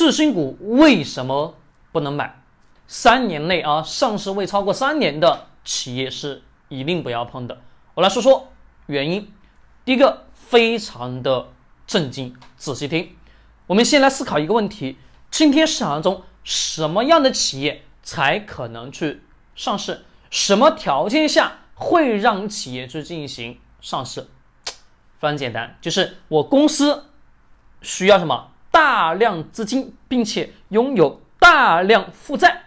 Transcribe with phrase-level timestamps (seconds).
[0.00, 1.56] 次新股为什么
[1.92, 2.40] 不能买？
[2.86, 7.60] 三年内啊，上市未超过三年的企业是一定不要碰的。
[7.92, 8.50] 我来说说
[8.86, 9.30] 原因。
[9.84, 11.48] 第一个，非常的
[11.86, 13.14] 震惊，仔细听。
[13.66, 14.96] 我们先来思考一个问题：
[15.30, 19.22] 今天市场中什么样的企业才可能去
[19.54, 20.06] 上市？
[20.30, 24.28] 什么条件下会让企业去进行上市？
[25.18, 27.04] 非常简单，就是我公司
[27.82, 32.64] 需要什么大量资金，并且拥有大量负债。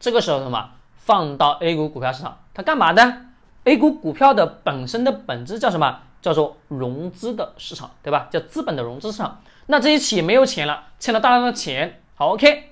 [0.00, 3.26] 这个时候什么放到 A 股股票市场，它干嘛呢
[3.64, 6.00] ？A 股股票的本身的本质叫什么？
[6.20, 8.28] 叫做融资的市场，对吧？
[8.30, 9.42] 叫资本的融资市场。
[9.66, 12.70] 那这些企业没有钱了，欠了大量的钱，好，OK，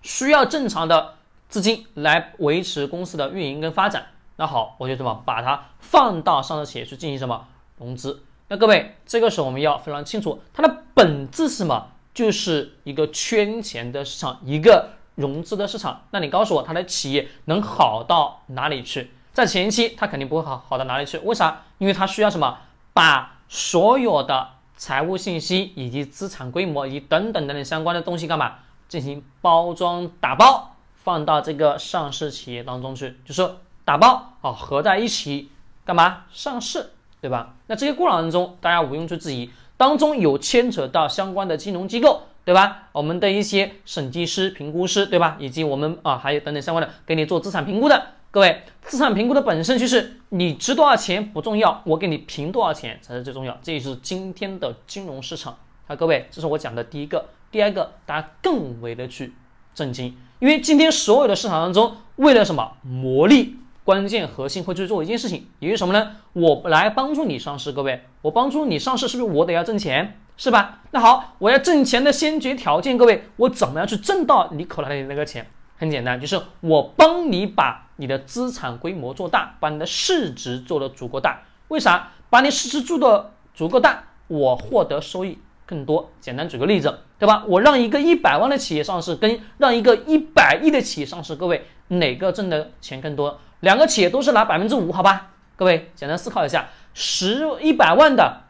[0.00, 1.16] 需要正常的
[1.50, 4.06] 资金来维持公司的运营跟发展。
[4.36, 8.22] 那好，我就什么把它放到上市企业去进行什么融资？
[8.52, 11.88] 那各位，这个时候我们要非常清楚，它的本质是什么？
[12.12, 14.90] 就是一个圈钱的市场，一个。
[15.14, 19.10] 融资的市场，那你告诉我，它的企业能好到哪里去？
[19.32, 21.18] 在前期，它肯定不会好好到哪里去。
[21.18, 21.64] 为啥？
[21.76, 22.58] 因为它需要什么？
[22.94, 28.54] 把所有的财务信息以及资产规模以及等等等等相关的东西干嘛？
[28.88, 33.50] 进行包装打包，放到这个上市企业当中去，就是
[33.84, 35.50] 打包啊，合在一起
[35.84, 36.24] 干嘛？
[36.32, 36.90] 上市，
[37.22, 37.54] 对吧？
[37.68, 42.24] 那这些过程当中，大家毋庸去质疑，当中有牵扯到相关的金融机构。
[42.44, 42.88] 对吧？
[42.90, 45.36] 我们的一些审计师、评估师，对吧？
[45.38, 53.56] 以及我们啊，还有等等相关的给你做资产评估的各位，资产评估的本身就是你值多少钱不重要，我给你评多少钱才是最重要。
[53.62, 55.56] 这也是今天的金融市场
[55.86, 57.26] 啊，各位，这是我讲的第一个。
[57.52, 59.32] 第二个，大家更为的去
[59.72, 63.54] 震惊，因为今天所有的市场当中，为了什么魔力？
[63.84, 66.12] 关键核心会去做一件事情，也就是什么呢？
[66.34, 70.18] 我来帮助你上市，各位，我帮助你上市，是不是我得要挣钱？
[70.36, 70.80] 是吧？
[70.92, 75.46] 那好，我要挣钱的先决条件，各位，我怎么样去挣到你口袋里那个钱？
[75.76, 81.42] 很简单，就是我帮你把你的资产规模做大，把你的市值做得足够大。
[81.68, 82.12] 为啥？
[82.30, 86.10] 把你市值做的足够大，我获得收益更多。
[86.20, 87.44] 简单举个例子，对吧？
[87.46, 93.38] 我让一个一百万的企业上市，跟让一个一百亿的企业上市，各位哪个挣的钱更多？
[93.62, 95.30] 两个企业都是拿百分之五，好吧？
[95.54, 98.40] 各位简单思考一下，十一百万的。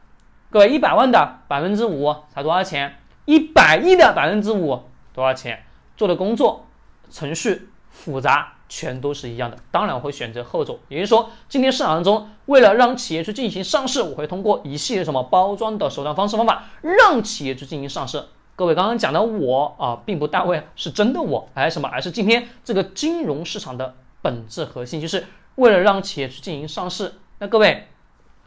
[0.48, 2.96] 各位，一百万的百分之五才多少钱？
[3.26, 5.64] 一百亿的百分之五多少钱？
[5.98, 6.64] 做的工作
[7.10, 9.58] 程序复杂，全都是一样的。
[9.70, 10.78] 当然，我会选择后者。
[10.88, 18.24] 也就是说，今天市场当中，为了让企业去进行上市，我会通过一系列什么包装的手段、方式、方法，让企业去进行上市。
[18.56, 21.90] 各位刚刚讲的我啊，并不代表是真的我，还是什么？
[21.92, 27.12] 而是今天这个金融市场的本质核心，就是为了让企业去进行上市。
[27.40, 27.88] 那各位。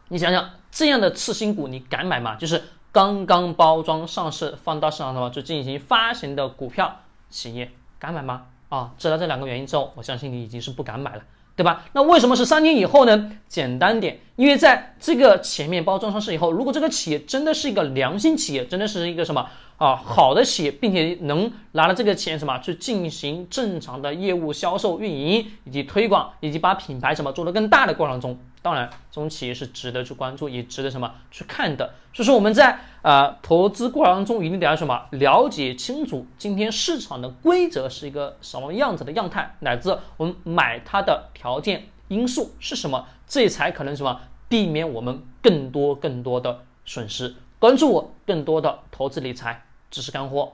[0.08, 2.36] 你想想这样的次新股，你敢买吗？
[2.36, 8.46] 就是刚刚包装上市，放到市场上就进行发行的股票企业，敢买吗？
[8.68, 11.22] 啊，知道这两个原因之后，我相信你已经是不敢买了，
[11.56, 11.84] 对吧？
[11.92, 13.32] 那为什么是三年以后呢？
[13.48, 19.50] 简单点，因为在这个前面包装上市以后，如果这个企业真的是一个良心企业，真的是一个什么？
[19.78, 31.92] 啊，好的企业，并且能拿了这个钱什么去进行正常的业务销售、运营以及推广，以及把品牌什么做得更大的过程中，当然这种企业是值得去关注，也值得什么去看的。
[32.14, 47.34] 所以说我们在呃投资过程当中一定得要什么了解清楚今天市场的规则是一个什么样子的样态，乃至我们买它的条件因素是什么，这才可能什么避免我们更多更多的损失。
[47.58, 49.65] 关注我更多的投资理财。
[49.90, 50.52] 知识干货。